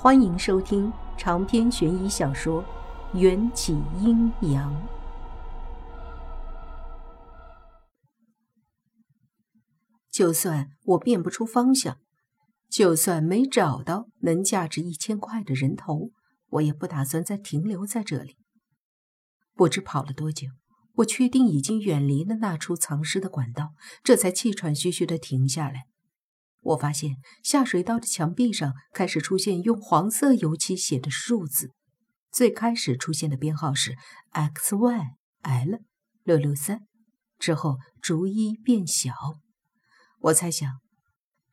[0.00, 2.62] 欢迎收听长篇悬疑小说
[3.18, 4.72] 《缘起阴阳》。
[10.08, 11.98] 就算我辨不出方向，
[12.70, 16.12] 就算没找到能价值一千块的人头，
[16.50, 18.36] 我也不打算再停留在这里。
[19.56, 20.46] 不知跑了多久，
[20.98, 23.72] 我确定已经远离了那处藏尸的管道，
[24.04, 25.86] 这才气喘吁吁的停下来。
[26.60, 31.70] 我发现下水道的墙壁上开始出现用黄色油漆写的数字，
[32.30, 33.94] 最开始出现的编号是
[34.30, 35.00] X Y
[35.42, 35.78] L
[36.24, 36.80] 六六三，
[37.38, 39.12] 之后逐一变小。
[40.20, 40.80] 我猜想，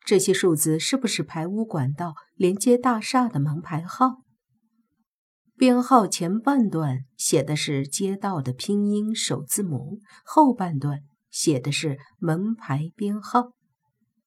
[0.04, 4.24] 这些数字是不是排污管道连接大厦的门牌号？
[5.56, 13.54] 编号前半段写的是街道的拼音首字母，后半段写的是门牌编号。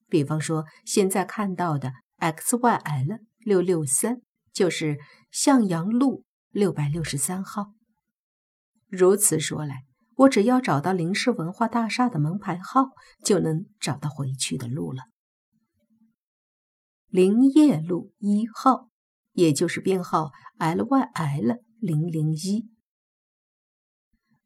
[0.09, 4.23] 比方说，现在看到的 X Y L 六六三
[4.53, 4.99] 就是
[5.31, 7.75] 向阳路六百六十三号。
[8.89, 9.85] 如此说来，
[10.17, 12.91] 我只要找到林氏文化大厦的门牌号，
[13.23, 15.05] 就能找到回去的路了。
[17.09, 18.89] 林业路一号，
[19.33, 22.69] 也就是编号 L Y L 零零一。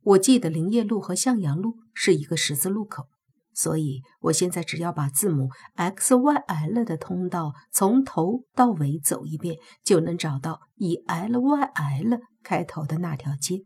[0.02, 3.08] 我记得林业路和向阳路是一个十字路口。
[3.54, 13.64] 所以，我现在只要把字母 X Y L 的通道从头到尾走一遍，就能找到以 L Y L 开头的那条街。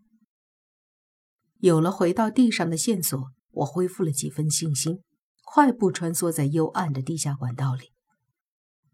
[1.58, 5.02] 有了回到地上的线索，我恢复了几分信心，
[5.44, 7.92] 快步穿梭在幽暗的地下管道里。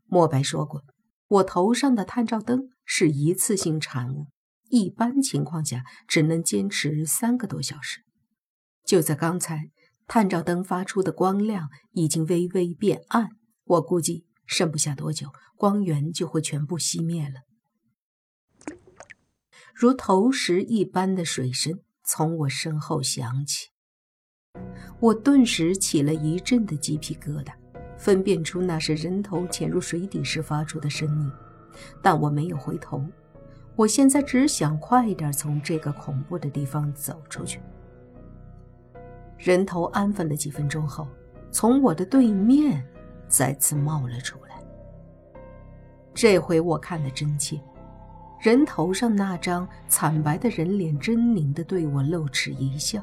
[0.04, 0.82] 莫白说过，
[1.26, 4.26] 我头上的探照灯是一次性产物，
[4.68, 8.02] 一般情况下只能坚持三个多小时。
[8.84, 9.70] 就在刚才。
[10.06, 13.30] 探照灯发出的光亮已经微微变暗，
[13.64, 17.42] 我估计剩不下多久，光源就会全部熄灭了。
[19.74, 23.68] 如投石一般的水声从我身后响起，
[25.00, 27.52] 我顿时起了一阵的鸡皮疙瘩，
[27.96, 31.32] 分辨出那是人头潜入水底时发出的声音，
[32.02, 33.04] 但我没有回头。
[33.74, 37.58] 我现在只想快一点从这个恐怖的地方走出去。
[39.38, 41.06] 人头安分了几分钟后，
[41.50, 42.82] 从我的对面
[43.28, 44.62] 再次冒了出来。
[46.14, 47.60] 这回我看得真切，
[48.40, 53.02] 人头上那张惨白的人脸狰狞地对我露齿一笑，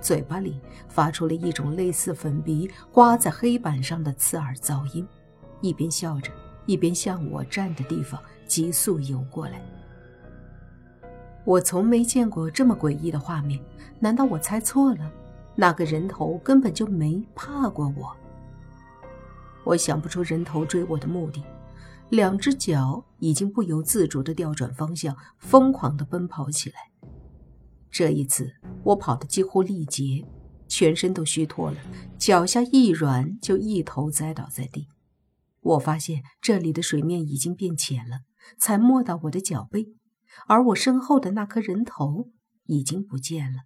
[0.00, 5.06] 嘴巴里发出了一种类似粉笔刮在黑板上的刺耳噪音，
[5.60, 6.30] 一边笑着，
[6.66, 9.60] 一边向我站的地方急速游过来。
[11.44, 13.58] 我从没见过这么诡异的画面，
[13.98, 15.10] 难道我猜错了？
[15.56, 18.16] 那个人头根本就没怕过我。
[19.64, 21.44] 我想不出人头追我的目的，
[22.08, 26.76] 两只脚已经不由自主地调转方向，疯狂地奔跑起来。
[27.90, 28.52] 这一次，
[28.84, 30.24] 我跑得几乎力竭，
[30.66, 31.76] 全身都虚脱了，
[32.16, 34.88] 脚下一软就一头栽倒在地。
[35.60, 38.20] 我发现这里的水面已经变浅了，
[38.58, 39.94] 才没到我的脚背，
[40.46, 42.30] 而我身后的那颗人头
[42.64, 43.58] 已经不见了。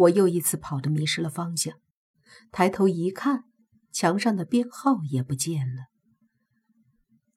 [0.00, 1.78] 我又一次跑得迷失了方向，
[2.50, 3.44] 抬头一看，
[3.92, 5.88] 墙上的编号也不见了。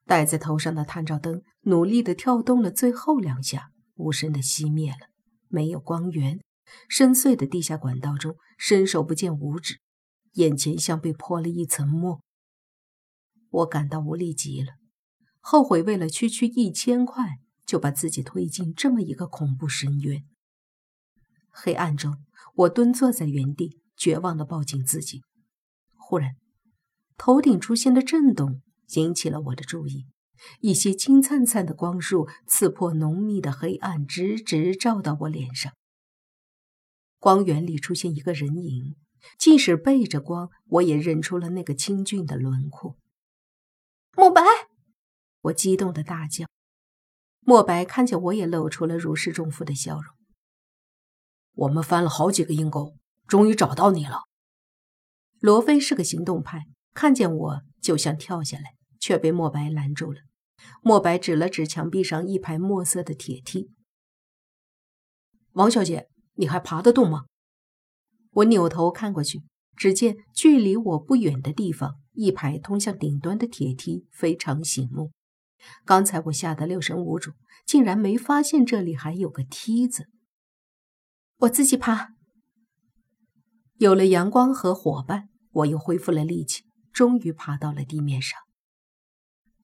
[0.05, 5.09] 戴在头上的探照灯努力地跳动了最后两下，无声地熄灭了，
[5.49, 6.39] 没有光源。
[6.87, 9.81] 深邃的地下管道中，伸手不见五指，
[10.33, 12.21] 眼前像被泼了一层墨。
[13.49, 14.75] 我感到无力极了，
[15.41, 20.23] 后悔为了区区一千块就把自己推进这么一个恐怖深渊。
[21.49, 22.23] 黑暗中。
[22.53, 25.23] 我蹲坐在原地，绝望地抱紧自己。
[25.95, 26.35] 忽然，
[27.17, 28.61] 头顶出现的震动
[28.95, 30.05] 引起了我的注意。
[30.59, 35.73] 一些金灿灿的光束刺破浓密的黑暗，直直照到我脸上。
[37.17, 38.95] 光源里出现一个人影，
[39.37, 42.97] 即使背着光，我也认出了那个清俊的轮廓。
[44.17, 44.41] 莫白！
[45.41, 46.45] 我激动的大叫。
[47.39, 50.12] 莫白看见我也露出了如释重负的笑容。
[51.53, 52.95] 我们翻了好几个阴沟，
[53.27, 54.23] 终于找到你了。
[55.39, 60.21] 罗非是个行动派，看见我就想跳下来，却被莫白拦住了。
[60.81, 63.69] 莫白指了指墙壁上一排墨色的铁梯
[65.53, 67.25] ：“王小姐，你还爬得动吗？”
[68.31, 69.43] 我扭头看过去，
[69.75, 75.11] 只见距离我不远的地方，一排通向顶端的铁梯非常醒目。
[75.85, 77.31] 刚才我吓得六神无主，
[77.65, 80.07] 竟然没发现这里还有个梯子。
[81.39, 82.09] 我自己爬。
[83.77, 88.39] 有了阳光和伙伴，我又恢复了力气，终于爬到了地面上。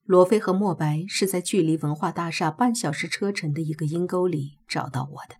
[0.03, 5.35] 罗非和莫白是在距离文化大厦半小时车程的一个阴沟里找到我的。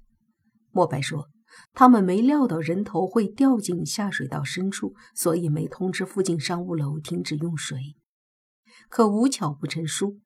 [0.72, 1.30] 莫白说，
[1.74, 7.96] 他们没料到人头会掉进下水道深处，所以没通知附近商务楼停止用水。
[8.88, 10.20] 可无巧不成书，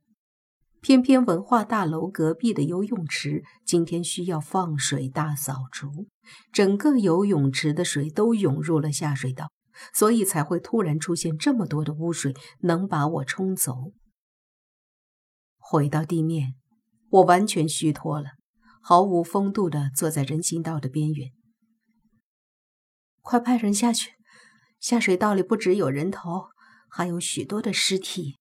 [0.84, 6.10] 偏偏文化大楼隔壁的游泳池今天需要放水大扫除，
[6.52, 9.50] 整个游泳池的水都涌入了下水道，
[9.94, 13.94] 所以才会突然出现这么多的污水，能把我冲走。
[15.58, 16.56] 回到地面，
[17.12, 18.32] 我完全虚脱了，
[18.82, 21.32] 毫无风度地坐在人行道的边缘。
[23.22, 24.12] 快派人下去！
[24.82, 26.48] 下水道里不只有人头，
[26.90, 28.36] 还有许多的尸体。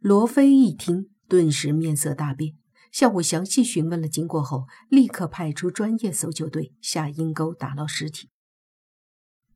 [0.00, 2.58] 罗非一听，顿时面色大变，
[2.90, 8.28] 向我详细询问了经过后，立刻派出专业搜救队下阴沟打捞尸体。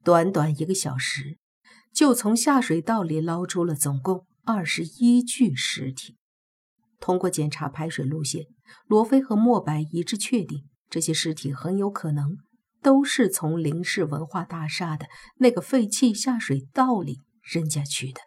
[0.02, 1.37] 短短一个小时，
[1.93, 6.17] 就从下水道里捞出了总共二十一具尸体。
[6.99, 8.46] 通过检查排水路线，
[8.87, 12.38] 罗非和莫白一致确定，这些尸体很有可能
[12.81, 15.08] 都是从林氏文化大厦的
[15.40, 18.22] 那个废弃下水道里扔下去的，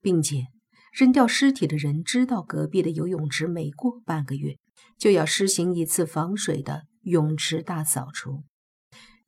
[0.00, 0.48] 并且
[0.96, 4.56] 扔掉尸体的人知道，隔壁的游泳池每过半个月
[4.96, 8.44] 就要施行一次防水的泳池大扫除，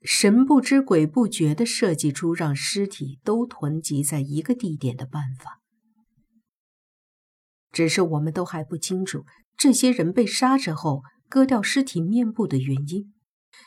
[0.00, 5.60] 神不知鬼不觉地设计出让尸体都囤积在一个地点的办法。
[7.70, 13.12] 只是我们都还不清楚，这些人被杀之后割掉尸体面部的原因，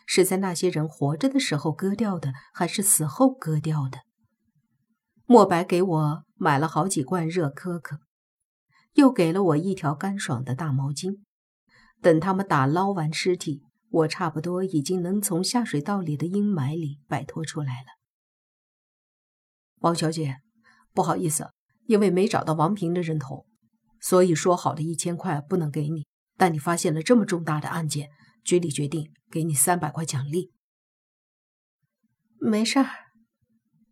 [0.07, 3.99] 是在那些人活着的时候割掉的，还是死后割掉的？
[5.27, 7.99] 莫白给我买了好几罐热可可，
[8.93, 11.19] 又给了我一条干爽的大毛巾。
[12.01, 17.89] 等他们打捞完尸体，我差不多已经能从下水道里的阴霾里摆脱出来了。
[19.81, 20.37] 王小姐，
[20.95, 21.51] 不好意思，
[21.85, 23.45] 因为没找到王平的人头。
[23.99, 26.07] 所以说好的一千块不能给你，
[26.37, 28.09] 但你发现了这么重大的案件，
[28.43, 30.51] 局里决定给你三百块奖励。
[32.39, 32.89] 没事儿，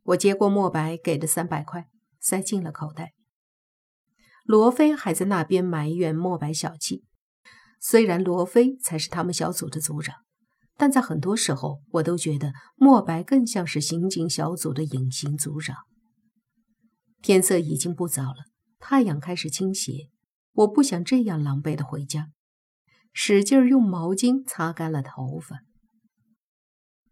[0.01, 1.87] 我接过莫白给的三百块，
[2.19, 3.13] 塞进了口袋。
[4.43, 7.03] 罗非还在那边埋怨莫白小气，
[7.79, 10.15] 虽然罗非才是他们小组的组长，
[10.75, 15.75] 但在很多时候，我都觉得莫白更像是刑警小组的隐形组长。
[17.21, 18.45] 天色已经不早了。
[18.79, 20.09] 太阳开始倾斜，
[20.53, 22.29] 我不想这样狼狈的回家，
[23.11, 25.59] 使劲用毛巾擦干了头发，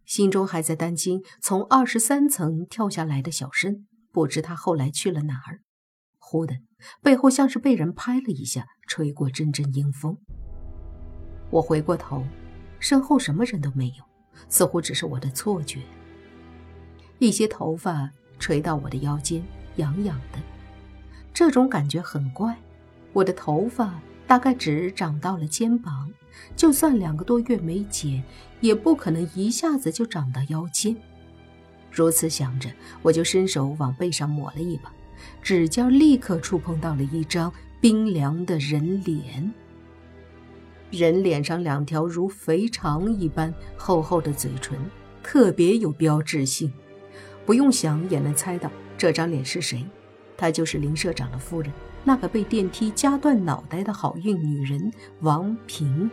[0.06, 5.60] 心中还在担心从二十三层跳下来的小申，不知他后来去了哪儿。
[6.18, 6.56] 忽的，
[7.02, 10.18] 背后像是被人拍了一下，吹过阵阵阴风。
[11.50, 12.24] 我回过头，
[12.78, 14.04] 身后什么人都没有，
[14.48, 15.80] 似乎只是我的错觉。
[17.18, 19.42] 一些头发垂到我的腰间，
[19.76, 20.38] 痒痒的。
[21.32, 22.58] 这种感觉很怪，
[23.12, 26.12] 我的头发大概只长到了肩膀，
[26.54, 28.22] 就算两个多月没剪，
[28.60, 30.94] 也不可能一下子就长到腰间。
[31.90, 32.70] 如此想着，
[33.02, 34.92] 我就伸手往背上抹了一把，
[35.42, 39.52] 指尖立刻触碰到了一张冰凉的人脸。
[40.90, 44.78] 人脸上两条如肥肠一般厚厚的嘴唇，
[45.22, 46.72] 特别有标志性，
[47.44, 49.84] 不用想也能猜到这张脸是谁。
[50.36, 51.72] 她就是林社长的夫人，
[52.04, 54.90] 那个被电梯夹断脑袋的好运女人
[55.20, 56.10] 王平。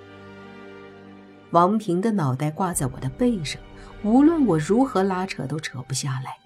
[1.51, 3.61] 王平的脑袋挂在我的背上，
[4.03, 6.37] 无论我如何拉扯都扯不下来，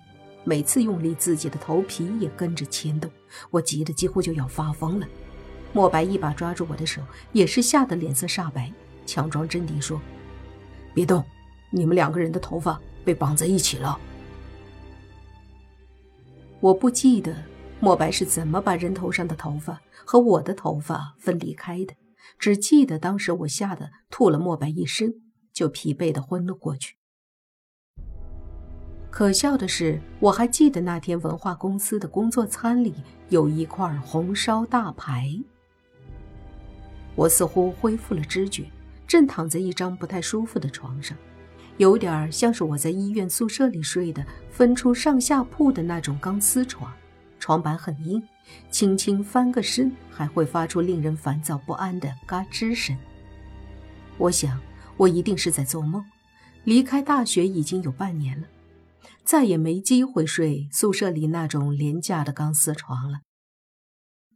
[0.43, 3.11] 每次用力，自己的头皮也跟着牵动，
[3.49, 5.07] 我急得几乎就要发疯了。
[5.73, 8.71] 莫白一把抓住我的手，也是吓得脸色煞白，
[9.05, 10.01] 强装镇定说
[10.95, 11.23] ：“别动，
[11.69, 13.99] 你们两个人的头发被绑在一起了。”
[16.59, 17.35] 我不记得。
[17.81, 21.93] 莫白是怎么把人头上的头发和我的头发分离开的？
[22.37, 25.13] 只记得当时我吓得吐了莫白一身，
[25.53, 26.98] 就疲惫的昏了过去。
[29.09, 32.93] 可笑的是，我还记得那天文化公司的工作餐里
[33.29, 35.27] 有一块红烧大排。
[37.15, 38.69] 我似乎恢复了知觉，
[39.07, 41.17] 正躺在一张不太舒服的床上，
[41.77, 46.93] 有点像是我在医院宿舍里睡的分出上下铺的那种钢丝床。
[47.39, 48.21] 床板很硬，
[48.69, 52.95] 轻轻翻个身还会发出令人烦躁不安的嘎吱声。
[54.17, 54.59] 我想，
[54.97, 56.05] 我一定是在做梦。
[56.65, 58.47] 离开大学已经有半年了，
[59.29, 63.19] 再也没机会睡宿舍里那种廉价的钢丝床了。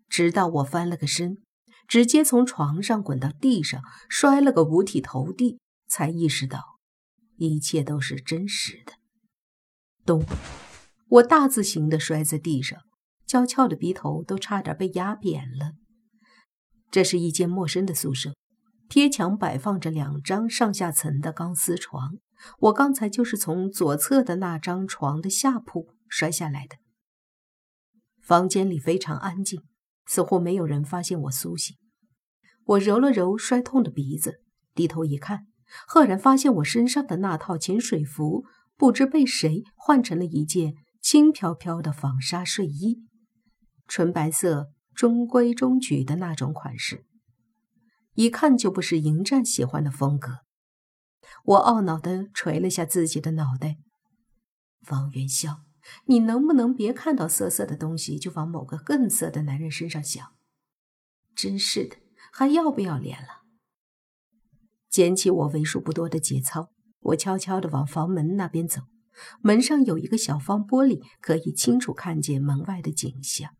[0.07, 1.39] 直到我翻了个身，
[1.87, 5.57] 直接从床上滚到地上，摔了个五体投地，
[5.87, 6.77] 才意识到
[7.37, 8.93] 一切都是真实的。
[10.05, 10.23] 咚！
[11.09, 12.79] 我大字形的摔在地上。
[13.25, 15.71] 娇俏的鼻头都差点被压扁了。
[16.91, 18.35] 这是一间陌生的宿舍，
[18.87, 22.19] 贴墙摆放着两张上下层的钢丝床。
[22.59, 26.77] 我刚才就是从左侧的那张床的下铺摔下来的。
[28.21, 29.61] 房间里非常安静，
[30.05, 31.75] 似乎没有人发现我苏醒。
[32.65, 34.41] 我揉了揉摔痛的鼻子，
[34.73, 35.47] 低头一看，
[35.87, 38.45] 赫然发现我身上的那套潜水服
[38.77, 43.03] 不知被谁换成了一件轻飘飘的纺纱睡衣，
[43.87, 44.69] 纯白色。
[44.95, 47.03] 中规中矩的那种款式，
[48.13, 50.42] 一看就不是迎战喜欢的风格。
[51.43, 53.77] 我懊恼地捶了下自己的脑袋。
[54.89, 55.61] 王元宵，
[56.05, 60.33] 你能不能别看到色色的东西就往某个更色的男人身上想？
[61.35, 61.97] 真是的，
[62.31, 63.43] 还要不要脸了？
[64.89, 66.69] 捡起我为数不多的节操，
[66.99, 68.83] 我悄悄地往房门那边走。
[69.41, 73.51] 门上有一个小方玻璃，可以清楚看见门外的景象。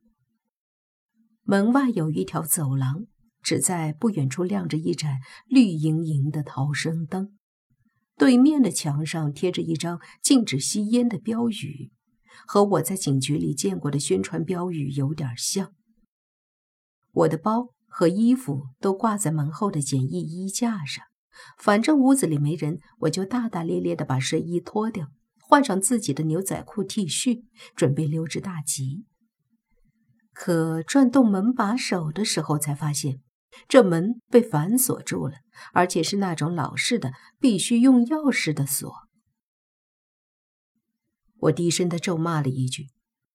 [1.43, 3.05] 门外有一条走廊，
[3.41, 7.37] 只在不远处亮着一盏绿莹莹的逃生灯。
[8.17, 11.91] 对面的墙上贴着一张禁止吸烟的标语，
[12.45, 15.73] 和我在警局里见过的宣传标语有点像。
[17.11, 21.05] 我的包和衣服都挂在门后的简易衣架上，
[21.57, 25.07] 反正屋子里没人，我就大大咧咧地把睡衣脱掉，
[25.39, 27.43] 换上自己的牛仔裤、T 恤，
[27.75, 29.05] 准备溜之大吉。
[30.33, 33.19] 可转动门把手的时候，才发现
[33.67, 35.37] 这门被反锁住了，
[35.73, 38.91] 而且是那种老式的、必须用钥匙的锁。
[41.37, 42.89] 我低声的咒骂了一句，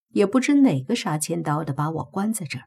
[0.08, 2.64] 也不知哪个杀千刀的把我关在这儿。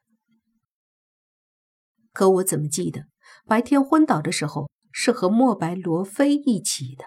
[2.12, 3.06] 可我怎么记得
[3.46, 7.04] 白天昏倒的时候是和莫白、罗非一起的？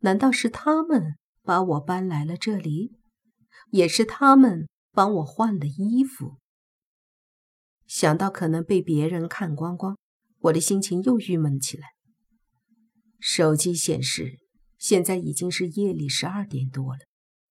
[0.00, 2.98] 难道是他们把我搬来了这里？
[3.70, 6.36] 也是他们帮我换了衣服？
[7.86, 9.96] 想到可能被别人看光光，
[10.40, 11.88] 我的心情又郁闷起来。
[13.20, 14.38] 手机显示
[14.78, 17.00] 现在已经是夜里十二点多了，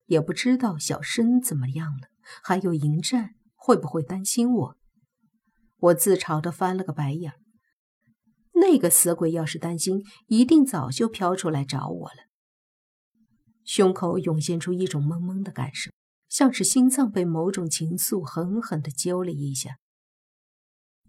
[0.05, 2.07] 也不知道小申怎么样了，
[2.43, 4.77] 还有迎战会不会担心我？
[5.77, 7.35] 我自嘲地翻了个白眼儿。
[8.53, 12.15] 那个死鬼要是担心，一定早就飘出来找我了。
[13.63, 15.91] 胸口涌现出一种懵懵的感受，
[16.29, 19.77] 像是心脏被某种情愫狠狠地揪了一下。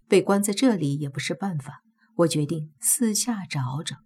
[0.09, 1.81] 被关在这里也不是办法，
[2.17, 3.97] 我决定四下找找，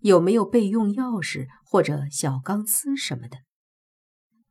[0.00, 3.38] 有没有备用钥匙或者小钢丝什么的。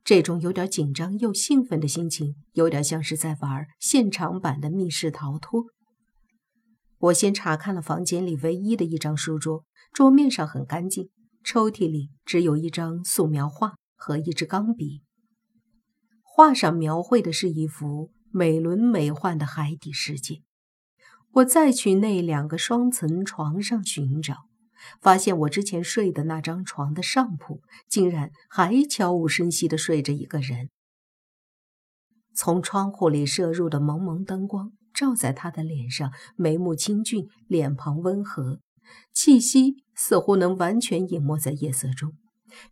[0.02, 5.64] 这种有点紧张又兴奋的心情，有点像是在玩现场版的密室逃脱。
[6.98, 11.10] 我先查看了房间里唯一的一张书桌，桌面上很干净，
[11.42, 15.02] 抽屉里只有一张素描画和一支钢笔，
[16.22, 20.42] 画上描绘的是一幅美轮美奂的海底世界。
[21.34, 24.44] 我再去那两个双层床上寻找，
[25.00, 30.70] 发现我之前睡的那张床的上铺竟然还悄无声息地睡着一个人。
[32.36, 38.60] 从窗户里射入的蒙蒙灯光照在他的脸上，眉目清俊，脸庞温和，
[39.12, 42.12] 气息似乎能完全隐没在夜色中，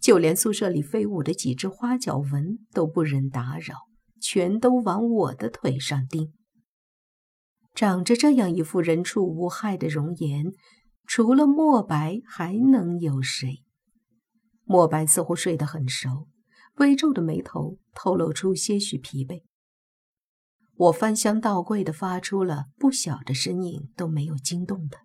[0.01, 3.75] 就连宿舍里飞舞的几只花脚蚊都不忍打扰，
[4.21, 6.33] 全都往我的腿上钉。
[7.83, 10.53] 长着这样一副人畜无害的容颜，
[11.05, 13.65] 除了墨白还能有谁？
[14.63, 16.29] 墨白似乎睡得很熟，
[16.77, 19.43] 微皱的眉头透露出些许疲惫。
[20.77, 25.01] 我翻箱倒柜的发出了不小的声音，都没有惊动他。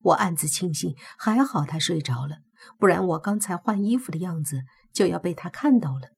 [0.00, 2.38] 我暗自庆幸，还好他睡着了，
[2.78, 4.62] 不然我刚才换衣服的样子
[4.94, 6.08] 就要被他看到了。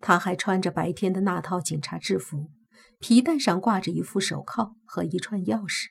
[0.00, 2.50] 他还穿着白天的那套警察制服。
[3.02, 5.86] 皮带上挂着一副手铐和一串钥匙，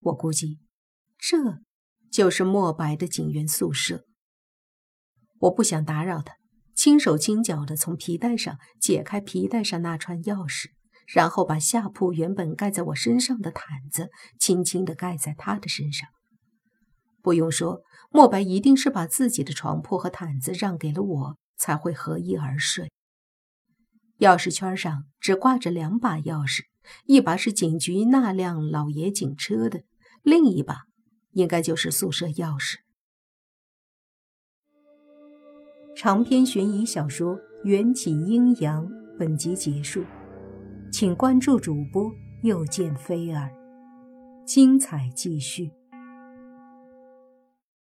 [0.00, 0.60] 我估计
[1.18, 1.58] 这
[2.10, 4.06] 就是墨白的警员宿舍。
[5.40, 6.36] 我不想打扰他，
[6.74, 10.68] 轻手轻脚地从皮带上解开皮带上那串钥匙，
[11.06, 14.08] 然后把下铺原本盖在我身上的毯子
[14.40, 16.08] 轻轻地盖在他的身上。
[17.20, 22.90] 不用说，墨白一定是把自己的床铺和毯子让给了我，才会合衣而睡。
[24.18, 26.62] 钥匙圈上只挂着两把钥匙，
[27.06, 29.82] 一把是警局那辆老爷警车的，
[30.22, 30.84] 另一把
[31.32, 32.76] 应该就是宿舍钥匙。
[35.96, 38.86] 长篇悬疑小说《缘起阴阳》
[39.18, 40.04] 本集结束，
[40.92, 43.50] 请关注主播又见菲儿，
[44.44, 45.70] 精彩继续。